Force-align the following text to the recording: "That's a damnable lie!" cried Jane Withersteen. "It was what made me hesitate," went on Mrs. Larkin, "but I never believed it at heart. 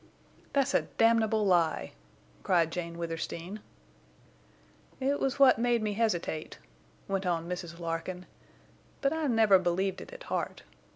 "That's 0.53 0.73
a 0.73 0.81
damnable 0.97 1.45
lie!" 1.45 1.91
cried 2.41 2.71
Jane 2.71 2.97
Withersteen. 2.97 3.59
"It 4.99 5.19
was 5.19 5.37
what 5.37 5.59
made 5.59 5.83
me 5.83 5.93
hesitate," 5.93 6.57
went 7.07 7.27
on 7.27 7.47
Mrs. 7.47 7.77
Larkin, 7.77 8.25
"but 9.01 9.13
I 9.13 9.27
never 9.27 9.59
believed 9.59 10.01
it 10.01 10.11
at 10.11 10.23
heart. 10.23 10.63